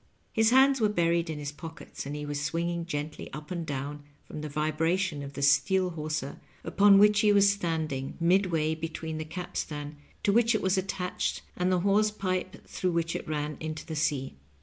His 0.33 0.49
hands 0.49 0.81
were 0.81 0.89
buried 0.89 1.29
in 1.29 1.37
his 1.37 1.51
pockets, 1.51 2.07
and 2.07 2.15
he 2.15 2.25
was 2.25 2.41
swinging 2.41 2.87
gently 2.87 3.31
up 3.33 3.51
and 3.51 3.63
down 3.67 4.01
from 4.25 4.41
the 4.41 4.49
vibration 4.49 5.21
of 5.21 5.33
the 5.33 5.43
steel 5.43 5.91
hawser 5.91 6.39
upon 6.63 6.97
which 6.97 7.19
he 7.19 7.31
was 7.31 7.51
standing, 7.51 8.17
midway 8.19 8.73
between 8.73 9.19
the 9.19 9.25
capstan 9.25 9.97
to 10.23 10.33
which 10.33 10.55
it 10.55 10.61
was 10.63 10.75
attached 10.75 11.43
and 11.55 11.71
the 11.71 11.81
hawse 11.81 12.09
pipe 12.09 12.65
through 12.65 12.93
which 12.93 13.15
it 13.15 13.27
ran 13.29 13.57
into 13.59 13.85
the 13.85 13.95
sea. 13.95 14.33